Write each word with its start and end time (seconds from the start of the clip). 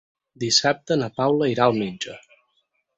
Dissabte 0.43 0.97
na 1.03 1.11
Paula 1.21 1.53
irà 1.55 1.69
al 1.69 1.81
metge. 1.85 2.21